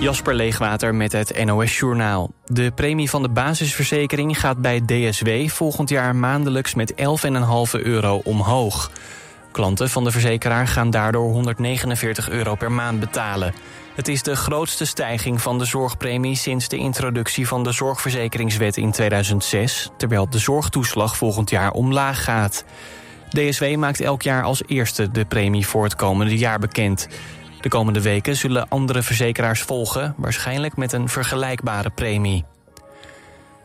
[0.00, 2.30] Jasper Leegwater met het NOS Journaal.
[2.46, 6.96] De premie van de basisverzekering gaat bij DSW volgend jaar maandelijks met 11,5
[7.70, 8.90] euro omhoog.
[9.50, 13.54] Klanten van de verzekeraar gaan daardoor 149 euro per maand betalen.
[13.94, 18.90] Het is de grootste stijging van de zorgpremie sinds de introductie van de zorgverzekeringswet in
[18.90, 22.64] 2006, terwijl de zorgtoeslag volgend jaar omlaag gaat.
[23.28, 27.08] DSW maakt elk jaar als eerste de premie voor het komende jaar bekend.
[27.60, 32.44] De komende weken zullen andere verzekeraars volgen, waarschijnlijk met een vergelijkbare premie.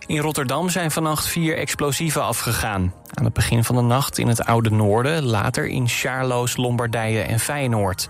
[0.05, 2.93] In Rotterdam zijn vannacht vier explosieven afgegaan.
[3.13, 7.39] Aan het begin van de nacht in het Oude Noorden, later in Charloes, Lombardije en
[7.39, 8.09] Feyenoord.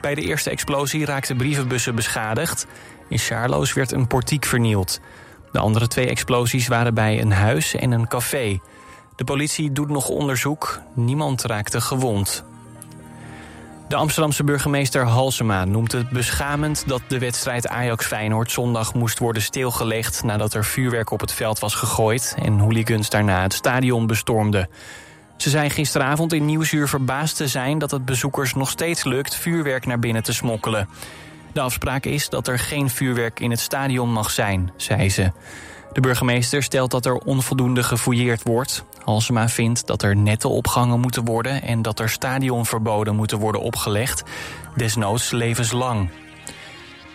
[0.00, 2.66] Bij de eerste explosie raakten brievenbussen beschadigd.
[3.08, 5.00] In Charloes werd een portiek vernield.
[5.52, 8.60] De andere twee explosies waren bij een huis en een café.
[9.16, 10.80] De politie doet nog onderzoek.
[10.94, 12.44] Niemand raakte gewond.
[13.88, 20.22] De Amsterdamse burgemeester Halsema noemt het beschamend dat de wedstrijd Ajax-Feyenoord zondag moest worden stilgelegd
[20.22, 24.68] nadat er vuurwerk op het veld was gegooid en hooligans daarna het stadion bestormden.
[25.36, 29.86] Ze zei gisteravond in Nieuwsuur verbaasd te zijn dat het bezoekers nog steeds lukt vuurwerk
[29.86, 30.88] naar binnen te smokkelen.
[31.52, 35.32] De afspraak is dat er geen vuurwerk in het stadion mag zijn, zei ze.
[35.92, 38.84] De burgemeester stelt dat er onvoldoende gefouilleerd wordt.
[39.04, 41.62] Halsema vindt dat er nette opgangen moeten worden...
[41.62, 44.22] en dat er stadionverboden moeten worden opgelegd.
[44.76, 46.10] Desnoods levenslang.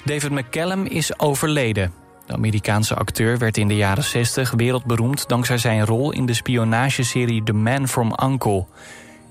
[0.03, 1.93] David McCallum is overleden.
[2.25, 5.27] De Amerikaanse acteur werd in de jaren 60 wereldberoemd...
[5.27, 8.65] dankzij zijn rol in de spionageserie The Man from Uncle.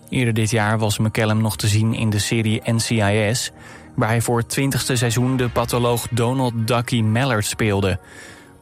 [0.08, 3.52] Eerder dit jaar was McCallum nog te zien in de serie NCIS...
[3.94, 7.98] waar hij voor het twintigste seizoen de patholoog Donald Ducky Mallard speelde...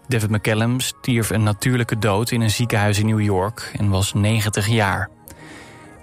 [0.08, 4.66] David McCallum stierf een natuurlijke dood in een ziekenhuis in New York en was 90
[4.69, 5.11] jaar.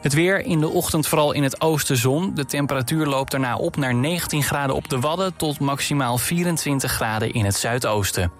[0.01, 2.35] Het weer in de ochtend vooral in het oosten zon.
[2.35, 5.35] De temperatuur loopt daarna op naar 19 graden op de Wadden...
[5.35, 8.31] tot maximaal 24 graden in het zuidoosten.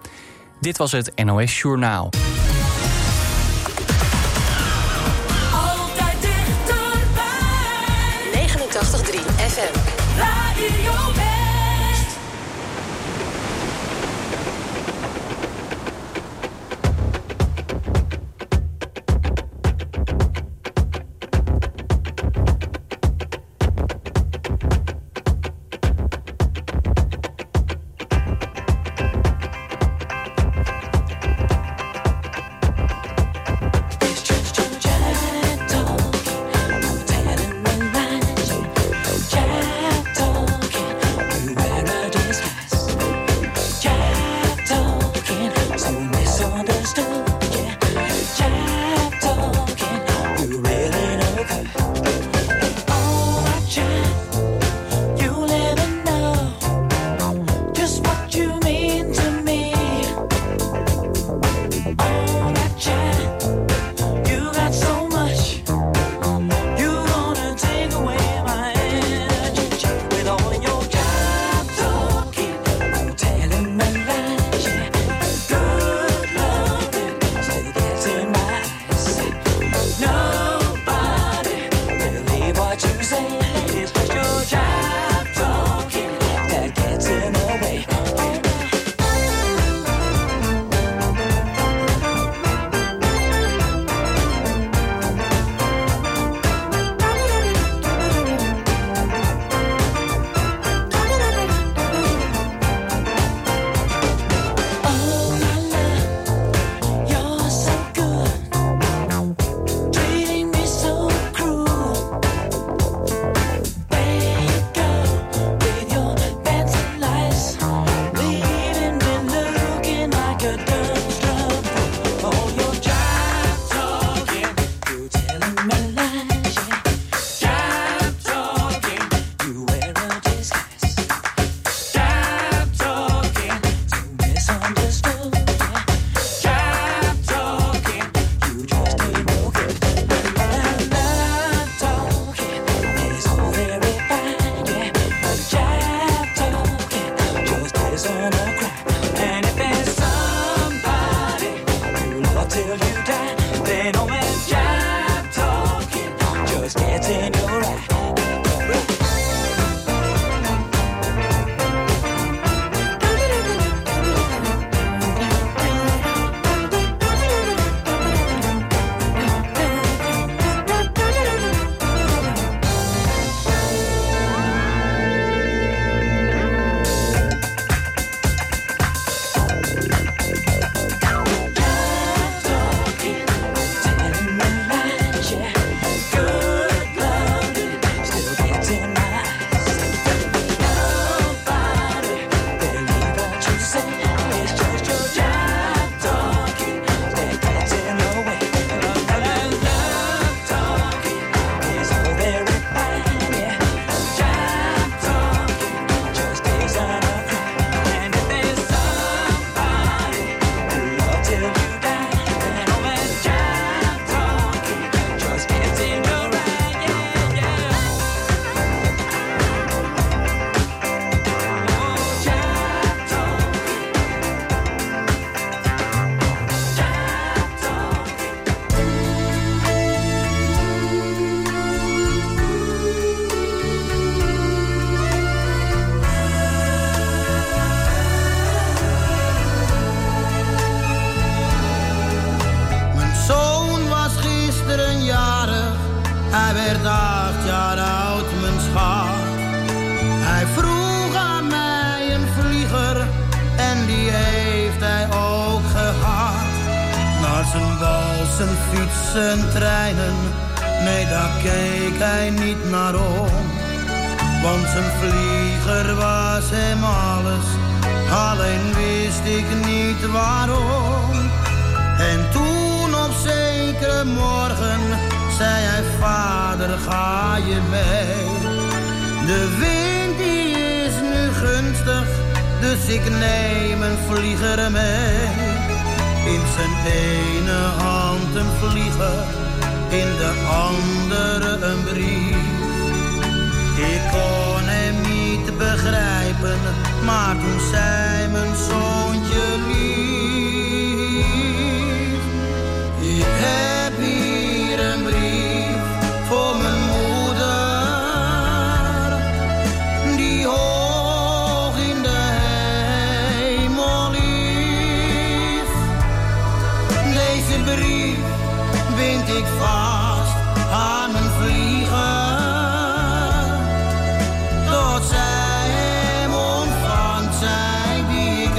[0.60, 2.10] Dit was het NOS Journaal.
[5.52, 7.26] Altijd dichterbij.
[8.32, 9.78] 89.3 FM.
[10.18, 11.30] Radio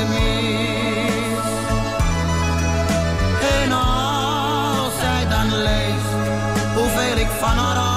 [0.10, 1.48] mis.
[3.62, 6.14] En als zij dan leest
[6.76, 7.93] hoeveel ik van haar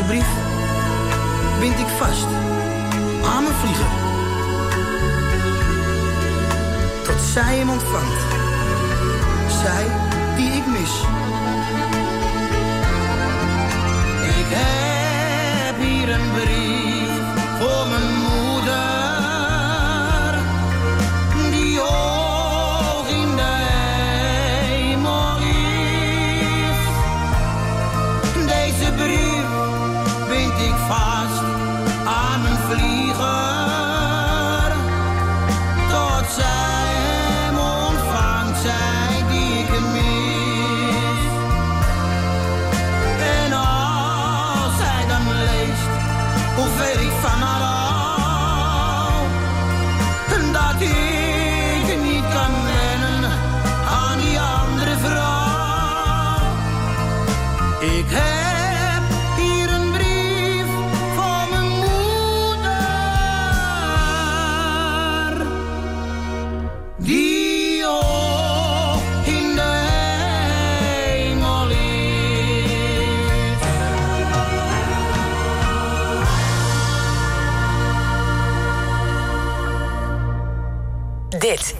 [0.00, 0.28] Deze brief
[1.60, 2.26] bind ik vast
[3.24, 3.86] aan mijn vlieger.
[7.04, 8.20] Tot zij hem ontvangt.
[9.62, 9.86] Zij
[10.36, 11.02] die ik mis.
[14.38, 16.89] Ik heb hier een brief.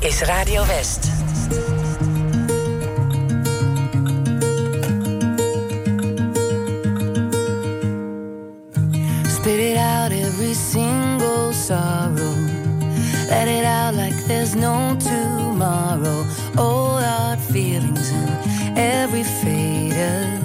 [0.03, 1.05] is Radio West.
[9.29, 12.35] Spit it out every single sorrow.
[13.29, 16.27] Let it out like there's no tomorrow.
[16.57, 20.40] All our feelings and every fade.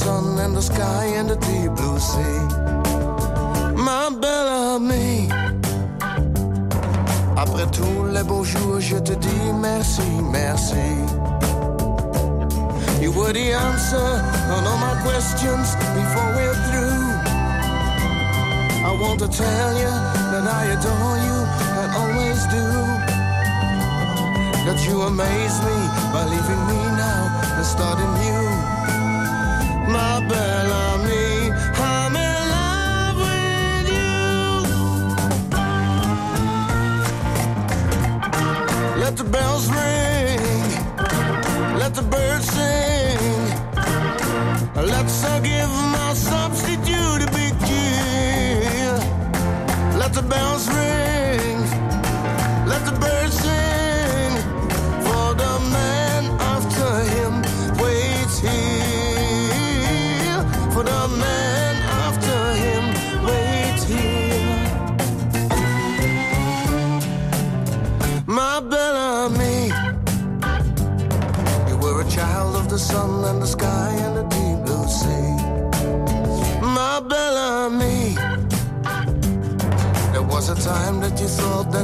[0.00, 2.40] sun and the sky and the deep blue sea.
[3.88, 5.28] my belle amie,
[7.36, 10.88] après tous les beaux jours, je te dis merci, merci.
[13.02, 14.10] You were the answer
[14.54, 17.06] on all my questions before we're through.
[18.88, 19.92] I want to tell you
[20.32, 21.38] that I adore you
[21.80, 22.66] and always do.
[24.66, 25.78] That you amaze me
[26.12, 27.22] by leaving me now
[27.56, 28.49] and starting new.
[29.92, 30.59] My belle amie,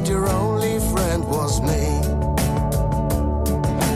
[0.09, 1.83] your only friend was me.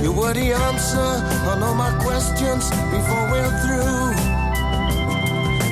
[0.03, 1.11] You were the answer
[1.51, 4.11] on all my questions before we're through.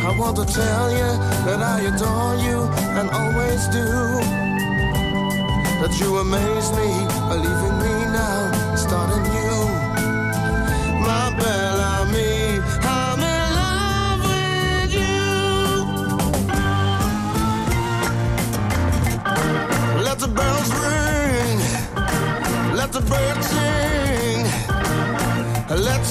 [0.08, 1.10] I want to tell you
[1.46, 2.58] that I adore you
[2.98, 3.86] and always do
[5.80, 6.88] that you amaze me
[7.28, 9.47] by leaving me now, starting new.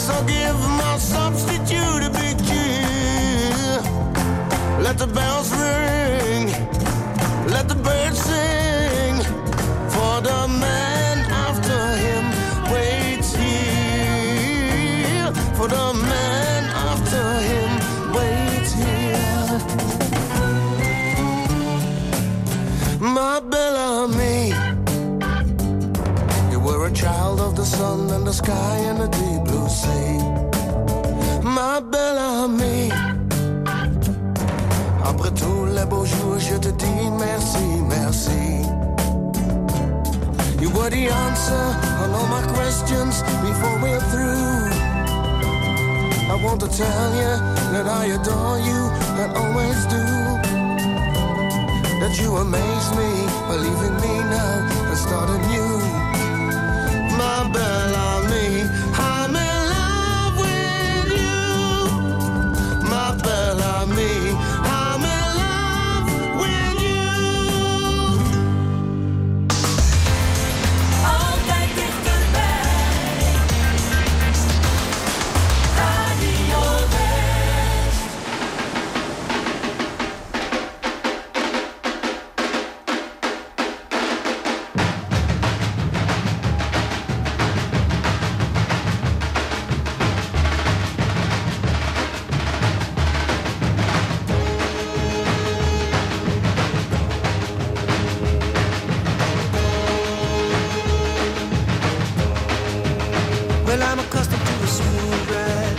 [0.10, 3.82] All give my substitute a big cheer.
[4.80, 6.48] Let the bells ring,
[7.52, 9.16] let the birds sing.
[9.94, 12.24] For the man after him
[12.72, 15.34] waits here.
[15.58, 17.72] For the man after him
[18.16, 19.60] waits here.
[23.02, 24.54] My belle amie,
[26.52, 29.27] you were a child of the sun and the sky and the deep
[40.68, 41.66] You were the answer
[42.04, 44.68] on all my questions before we're through.
[46.28, 47.34] I want to tell you
[47.72, 48.82] that I adore you
[49.22, 50.04] and always do.
[52.02, 53.12] That you amaze me
[53.48, 55.67] by leaving me now and starting new.
[103.78, 105.78] Well, I'm accustomed to a smooth ride.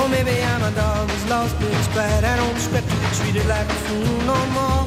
[0.00, 2.24] Or maybe I'm a dog who's lost its pride.
[2.24, 4.82] I don't expect to be treated like a fool no more.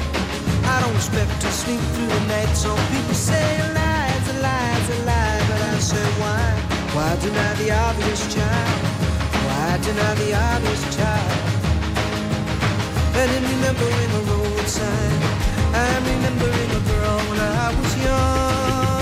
[0.66, 2.50] I don't expect to sleep through the night.
[2.58, 3.46] Some people say
[3.78, 5.42] lies, lies, a lie.
[5.46, 6.46] But I say why?
[6.98, 8.80] Why deny the obvious child?
[9.46, 11.38] Why deny the obvious child?
[13.22, 15.18] And in remembering a road sign,
[15.78, 18.95] I'm remembering a girl when I was young.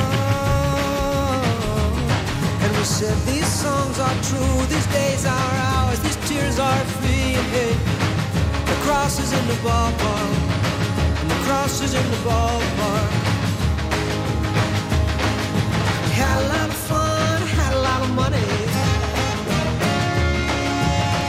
[2.85, 7.35] Said these songs are true, these days are ours, these tears are free.
[8.67, 10.37] The cross is in the ballpark,
[11.21, 13.11] and the cross is in the ballpark.
[16.05, 18.51] We had a lot of fun, had a lot of money.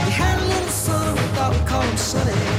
[0.04, 1.96] We had a little son, we thought we'd call him.
[1.96, 2.55] Sonny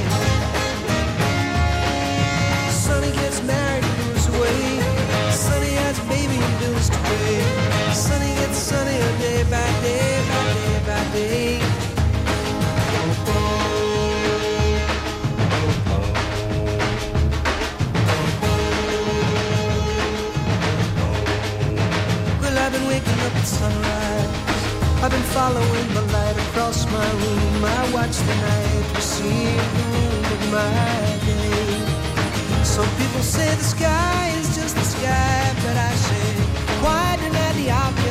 [23.48, 24.28] sunrise.
[25.02, 27.64] I've been following the light across my room.
[27.64, 32.64] I watch the night receive the room of my day.
[32.64, 36.28] Some people say the sky is just the sky, but I say,
[36.84, 38.07] why deny the obvious?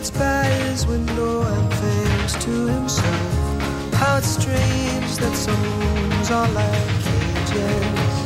[0.00, 3.94] sits by his window and thinks to himself.
[3.94, 8.16] How it's strange that some rooms are like cages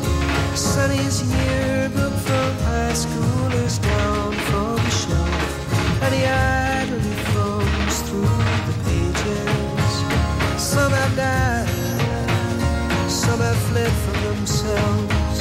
[0.55, 8.43] Sonny's yearbook from high school is down from the shelf And he idly thumbs through
[8.69, 9.93] the pages.
[10.63, 15.39] Some have died, some have fled from themselves.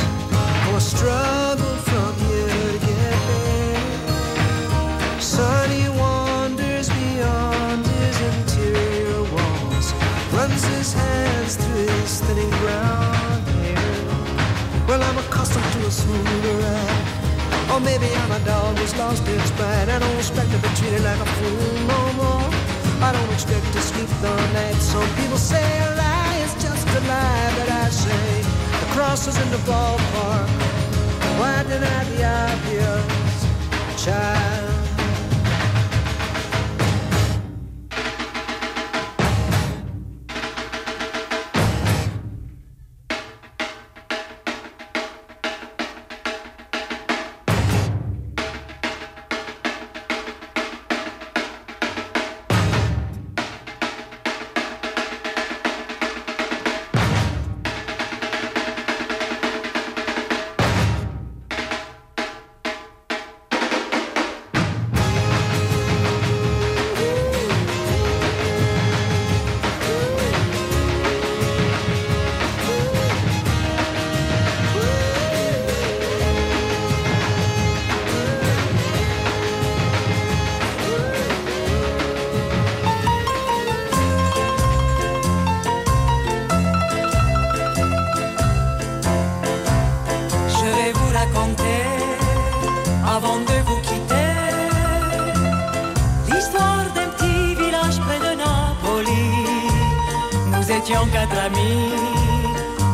[0.73, 1.42] Or struggled
[17.73, 19.89] Or maybe I'm a dog who's lost its pride.
[19.89, 22.49] I don't expect to be treated like a fool no more.
[23.01, 24.75] I don't expect to sleep the night.
[24.75, 28.41] Some people say a lie is just a lie, but I say
[28.81, 30.49] the cross is in the ballpark.
[31.39, 33.45] Why deny the obvious,
[34.03, 34.72] child?
[100.83, 101.93] Étions quatre amis,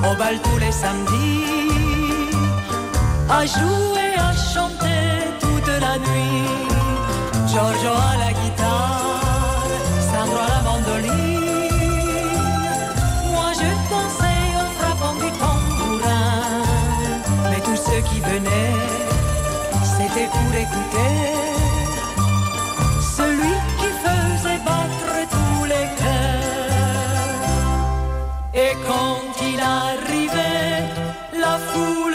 [0.09, 2.31] au bal tous les samedis,
[3.29, 5.05] à jouer, à chanter
[5.39, 6.45] toute la nuit.
[7.47, 9.63] Giorgio à la guitare,
[10.09, 11.69] Sandro à la mandoline.
[13.31, 16.31] Moi je dansais en frappant du tambourin.
[17.49, 18.75] Mais tous ceux qui venaient,
[19.83, 21.58] c'était pour écouter.
[28.61, 30.83] Et quand il arrivait,
[31.43, 32.08] la foule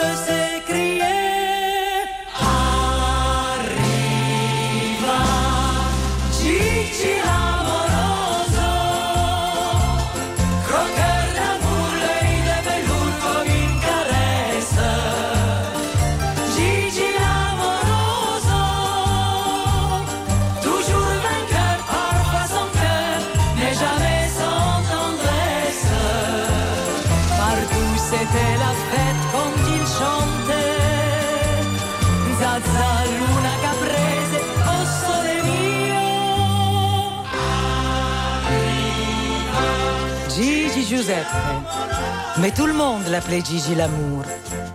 [42.38, 44.22] Mais tout le monde l'appelait Gigi l'amour.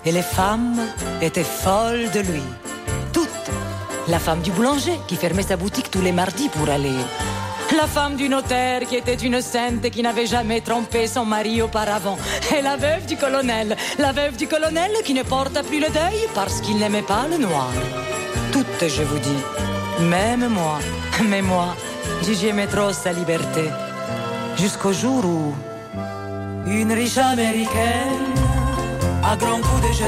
[0.06, 0.80] Et les femmes
[1.22, 2.44] étaient folles de lui.
[3.12, 3.30] Toutes.
[4.08, 6.96] La femme du boulanger qui fermait sa boutique tous les mardis pour aller.
[7.76, 9.40] La femme du notaire qui était une
[9.84, 12.18] et qui n'avait jamais trompé son mari auparavant.
[12.58, 13.78] Et la veuve du colonel.
[14.00, 17.38] La veuve du colonel qui ne porta plus le deuil parce qu'il n'aimait pas le
[17.38, 17.70] noir.
[18.52, 20.04] Toutes, je vous dis.
[20.06, 20.80] Même moi.
[21.28, 21.76] Mais moi,
[22.24, 23.70] Gigi aimait trop sa liberté.
[24.58, 25.54] Jusqu'au jour où
[26.72, 28.36] Une riche américaine,
[29.24, 30.04] à grands coups de je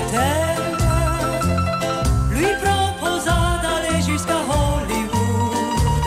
[2.36, 6.06] lui proposa d'aller jusqu'à Hollywood.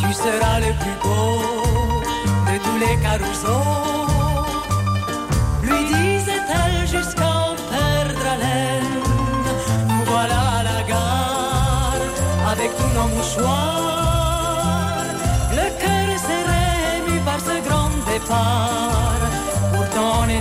[0.00, 1.38] Tu seras le plus beau
[2.50, 4.02] de tous les carousaux.
[5.62, 9.00] Lui disait-elle jusqu'à en perdre haleine.
[10.06, 12.02] Voilà la gare
[12.50, 15.06] avec tous nos mouchoirs.
[15.52, 16.06] Le cœur
[16.98, 19.11] ému par ce grand départ.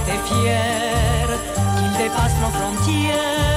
[0.04, 1.38] Était fiers
[1.78, 3.51] qu'il dépasse nos frontières.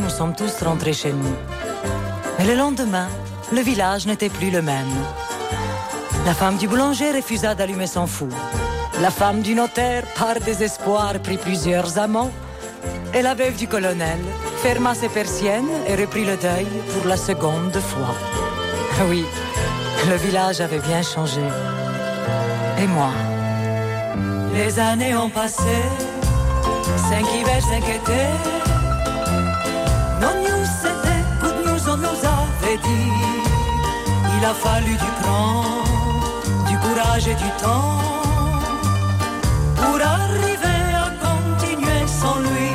[0.00, 1.34] Nous sommes tous rentrés chez nous.
[2.38, 3.08] Mais le lendemain,
[3.52, 4.94] le village n'était plus le même.
[6.24, 8.28] La femme du boulanger refusa d'allumer son four.
[9.00, 12.30] La femme du notaire, par désespoir, prit plusieurs amants.
[13.12, 14.20] Et la veuve du colonel
[14.62, 18.14] ferma ses persiennes et reprit le deuil pour la seconde fois.
[18.98, 19.24] Ah Oui,
[20.08, 21.44] le village avait bien changé.
[22.78, 23.10] Et moi
[24.54, 25.76] Les années ont passé,
[27.10, 28.69] cinq hivers, cinq étés.
[30.20, 33.12] Non news, c'était good news, on nous avait dit.
[34.36, 35.64] Il a fallu du cran,
[36.68, 37.98] du courage et du temps
[39.76, 42.72] pour arriver à continuer sans lui.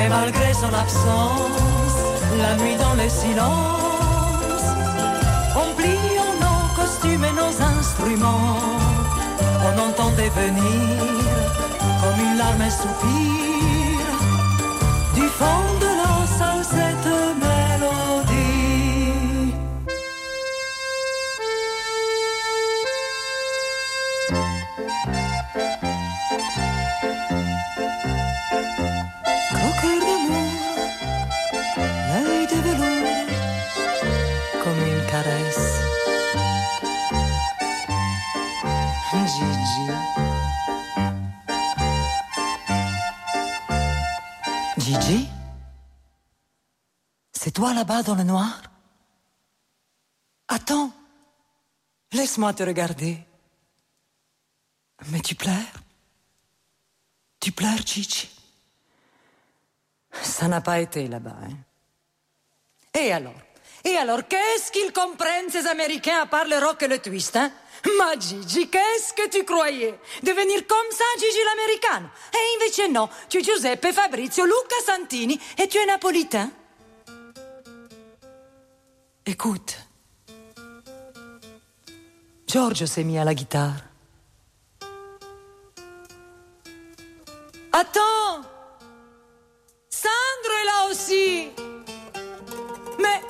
[0.00, 1.98] Et malgré son absence,
[2.38, 4.66] la nuit dans le silence,
[5.56, 5.68] en
[6.44, 8.60] nos costumes et nos instruments,
[9.66, 11.18] on entendait venir
[12.00, 13.38] comme une larme un soupir
[15.14, 15.87] du fond de
[47.58, 48.62] toi là-bas dans le noir?
[50.46, 50.92] Attends,
[52.12, 53.18] laisse-moi te regarder.
[55.10, 55.74] Mais tu pleures?
[57.40, 58.30] Tu pleures, Gigi
[60.22, 61.56] Ça n'a pas été là-bas, hein.
[62.94, 63.40] Et alors?
[63.84, 67.50] Et alors, qu'est-ce qu'ils comprennent, ces Américains, à part le rock et le twist, hein?
[67.98, 69.98] Ma Gigi, qu'est-ce que tu croyais?
[70.22, 72.08] Devenir comme ça, Gigi l'américaine?
[72.32, 76.52] E invece no, tu es Giuseppe, Fabrizio, Luca Santini et tu es napolitain?
[79.30, 79.76] Écoute,
[82.46, 83.74] Giorgio s'est mis à la guitare.
[87.70, 88.40] Attends.
[89.90, 91.50] Sandro est là aussi.
[92.98, 93.20] Mais,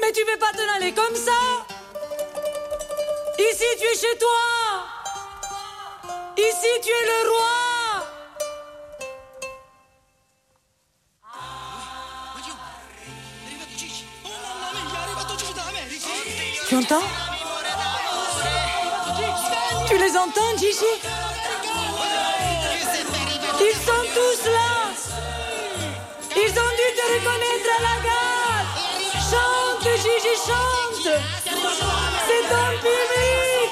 [0.00, 1.64] mais tu veux pas t'en aller comme ça?
[3.38, 4.42] Ici tu es chez toi.
[6.38, 7.59] Ici tu es le roi
[16.80, 16.86] Tu
[19.98, 20.94] les entends, Gigi
[23.60, 24.88] Ils sont tous là
[26.36, 28.68] Ils ont dû te reconnaître à la gare
[29.12, 31.08] Chante, Gigi, chante
[32.26, 33.70] C'est ton public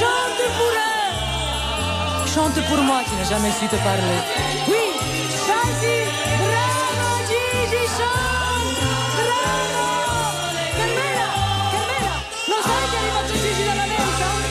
[0.00, 4.20] Chante pour eux Chante pour moi qui n'ai jamais su te parler.
[4.66, 4.89] Oui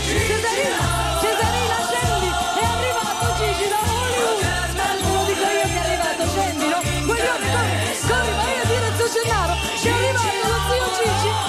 [0.09, 0.81] Cesarina
[1.21, 2.29] Cesarina, scendi.
[2.59, 4.41] È arrivato Gigi da Hollywood.
[4.73, 8.95] Te lo dico io che è arrivato, scendilo Guaglione, corri Corri, vai a dire a
[8.95, 11.48] zio Gennaro Che è arrivato lo zio Gigi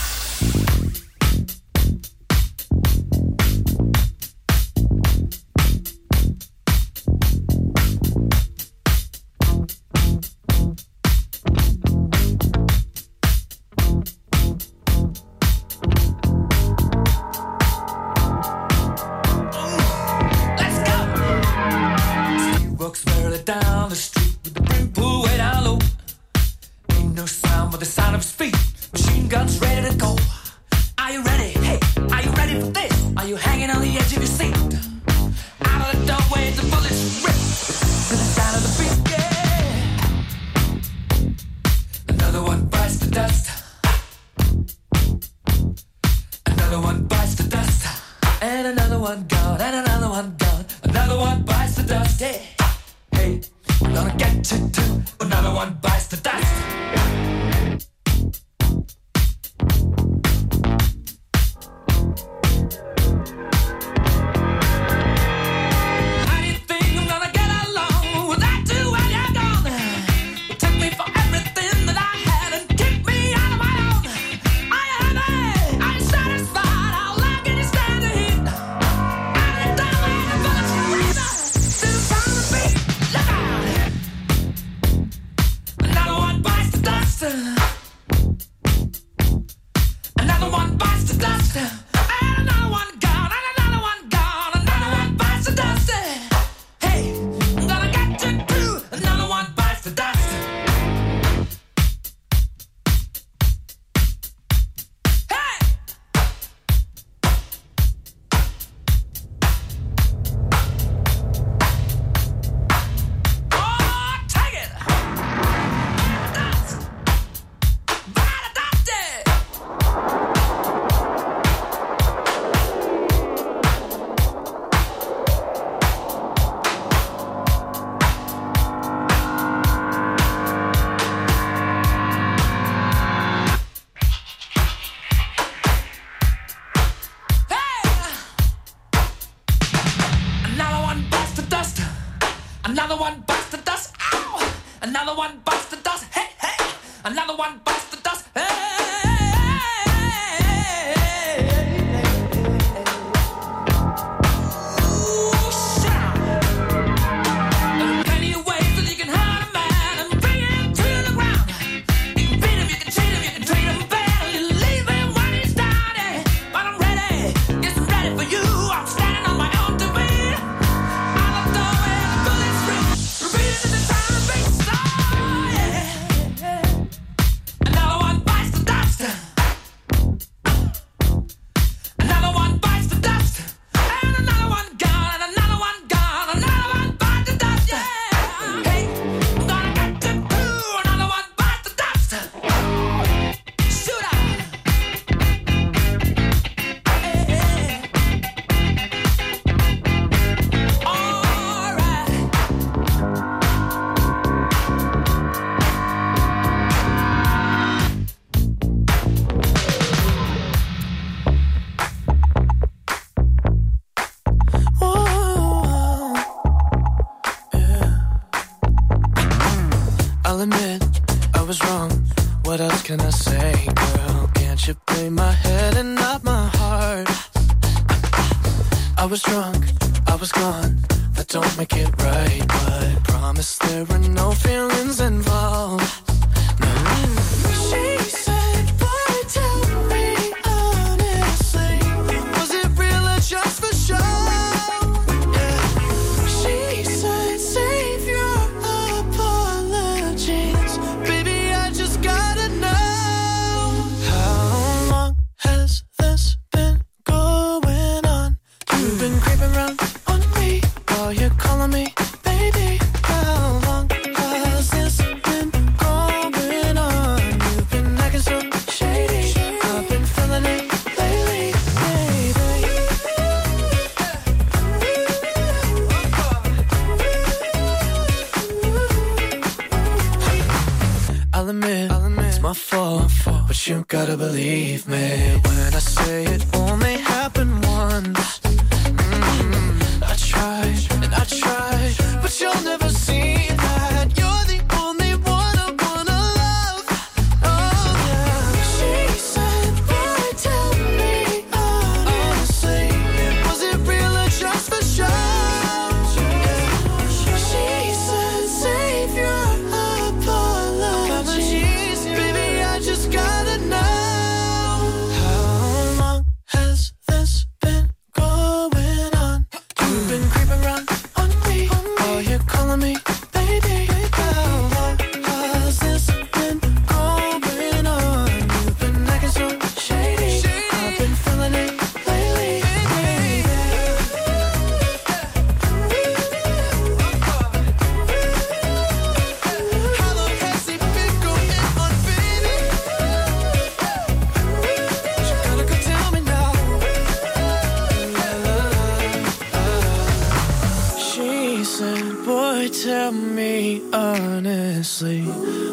[229.01, 229.65] I was drunk,
[230.05, 230.77] I was gone.
[231.15, 236.10] That don't make it right, but promise there were no feelings involved.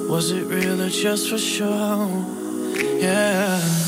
[0.08, 2.24] Was it real or just for show?
[2.98, 3.87] Yeah.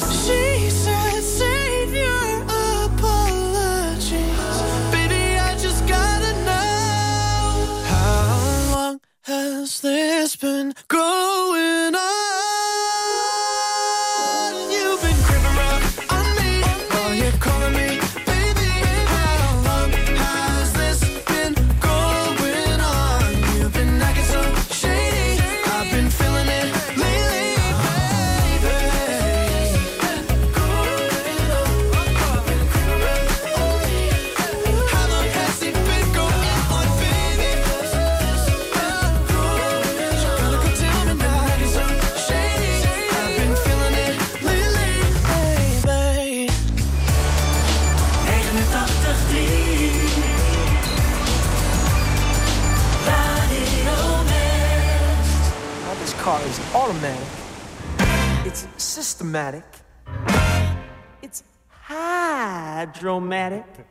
[63.60, 63.86] night.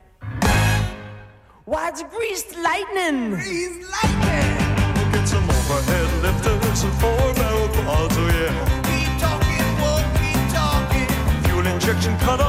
[1.65, 2.07] Why'd you
[2.57, 3.31] lightning?
[3.31, 4.49] Greased lightning!
[4.95, 8.53] We'll get some overhead lifters and four barrel quads, oh yeah.
[8.89, 11.09] Keep talking, won't keep talking.
[11.43, 12.48] Fuel injection cut off.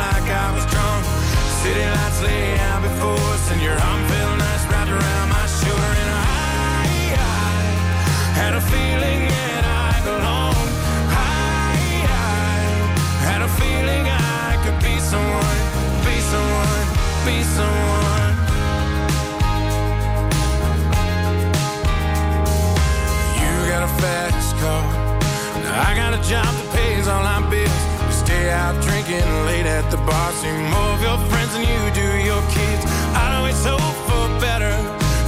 [1.61, 5.91] City lights lay out before us, and your arm felt nice wrapped around my shoulder.
[6.01, 7.61] And I, I
[8.33, 10.71] had a feeling that I belonged.
[11.13, 12.57] I, I
[13.29, 15.61] had a feeling I could be someone,
[16.01, 16.85] be someone,
[17.29, 18.33] be someone.
[23.37, 24.83] You got a fast car.
[25.61, 27.90] Now I got a job that pays all my bills.
[28.31, 30.31] Stay out drinking late at the bar.
[30.39, 32.83] See more of your friends than you do your kids.
[33.11, 34.71] I'd always hope for better.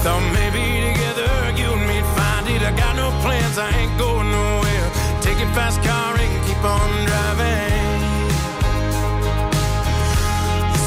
[0.03, 1.27] Thought maybe together
[1.59, 2.63] you and me'd find it.
[2.63, 4.87] I got no plans, I ain't going nowhere.
[5.19, 7.99] Take a fast car and keep on driving.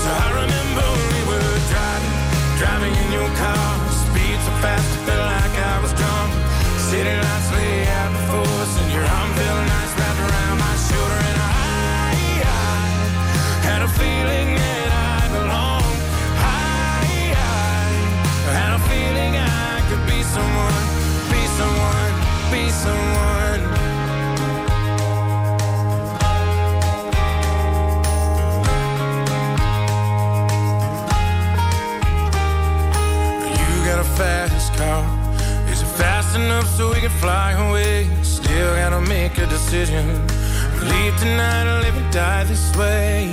[0.01, 2.17] So I remember we were driving,
[2.57, 3.69] driving in your car.
[4.09, 6.33] Speed so fast, I felt like I was drunk.
[6.89, 9.95] City lights lay out before us, and your arm felt nice
[36.57, 38.09] enough so we can fly away?
[38.22, 40.07] Still gotta make a decision.
[40.80, 43.30] Leave tonight or live or die this way.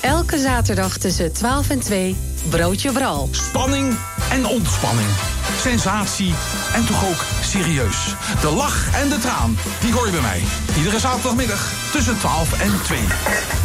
[0.00, 2.16] Elke zaterdag tussen 12 en 2,
[2.50, 3.28] Broodje Bral.
[3.30, 3.96] Spanning
[4.30, 5.39] en ontspanning.
[5.60, 6.34] Sensatie
[6.74, 8.14] en toch ook serieus.
[8.40, 10.42] De lach en de traan, die hoor je bij mij.
[10.76, 12.98] Iedere zaterdagmiddag tussen 12 en 2.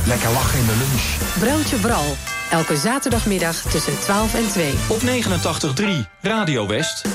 [0.06, 1.04] Lekker lachen in de lunch.
[1.40, 2.18] Broodje Bral.
[2.52, 4.74] Elke zaterdagmiddag tussen 12 en 2.
[4.88, 5.86] Op 89.3
[6.22, 7.06] Radio West.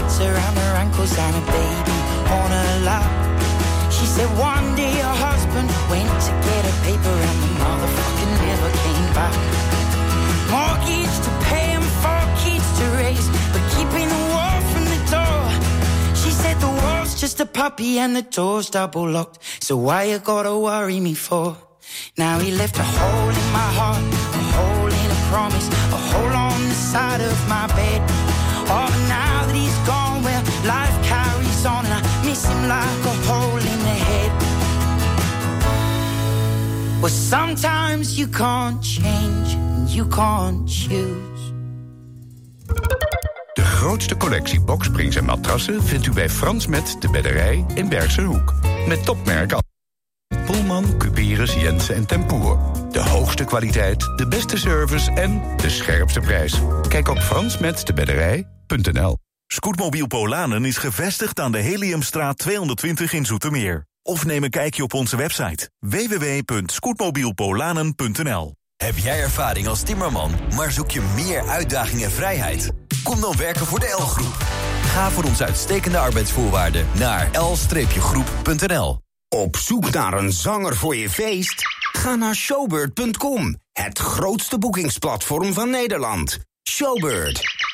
[0.00, 1.98] Around her ankles and a baby
[2.32, 3.08] on her lap.
[3.92, 8.70] She said one day her husband went to get a paper and the motherfucker never
[8.84, 9.36] came back.
[10.54, 15.42] Mortgage to pay and four kids to raise, but keeping the wall from the door.
[16.20, 19.38] She said the wall's just a puppy and the door's double locked.
[19.62, 21.56] So why you gotta worry me for?
[22.16, 24.04] Now he left a hole in my heart,
[24.40, 28.29] a hole in a promise, a hole on the side of my bed.
[30.64, 34.30] Life carries on, I miss him like a hole in the head.
[37.00, 39.56] Well, sometimes you can't change,
[39.86, 41.52] you can't choose.
[43.52, 48.22] De grootste collectie boksprings en matrassen vindt u bij Frans Met de Bedderij in Bergse
[48.22, 48.54] Hoek.
[48.86, 49.64] Met topmerken als
[50.46, 52.58] Pullman, Cuperus, Jensen en Tempoer.
[52.90, 56.60] De hoogste kwaliteit, de beste service en de scherpste prijs.
[56.88, 59.16] Kijk op fransmetdebedderij.nl
[59.52, 63.86] Scootmobiel Polanen is gevestigd aan de Heliumstraat 220 in Zoetermeer.
[64.02, 70.90] Of neem een kijkje op onze website www.scootmobielpolanen.nl Heb jij ervaring als timmerman, maar zoek
[70.90, 72.72] je meer uitdaging en vrijheid?
[73.04, 74.46] Kom dan werken voor de L-groep.
[74.82, 79.00] Ga voor onze uitstekende arbeidsvoorwaarden naar l-groep.nl.
[79.28, 81.62] Op zoek naar een zanger voor je feest?
[81.92, 86.38] Ga naar showbird.com, het grootste boekingsplatform van Nederland.
[86.68, 87.68] Showbird.